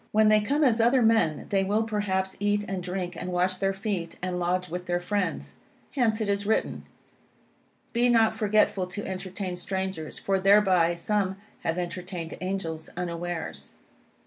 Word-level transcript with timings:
When 0.11 0.29
they 0.29 0.41
come 0.41 0.63
as 0.63 0.81
other 0.81 1.03
men, 1.03 1.45
they 1.49 1.63
will 1.63 1.83
perhaps 1.83 2.35
eat 2.39 2.65
and 2.67 2.81
drink, 2.81 3.15
and 3.15 3.31
wash 3.31 3.59
their 3.59 3.71
feet; 3.71 4.17
and 4.19 4.39
lodge 4.39 4.67
with 4.67 4.87
their 4.87 4.99
friends. 4.99 5.57
Hence, 5.91 6.19
it 6.19 6.27
is 6.27 6.43
written 6.47 6.85
"Be 7.93 8.09
not 8.09 8.33
forgetful 8.33 8.87
to 8.87 9.05
entertain 9.05 9.55
strangers: 9.55 10.17
for 10.17 10.39
thereby 10.39 10.95
some 10.95 11.37
have 11.61 11.77
entertained 11.77 12.35
angels 12.41 12.89
unawares." 12.97 13.77